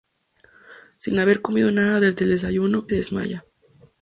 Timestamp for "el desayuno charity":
2.25-2.87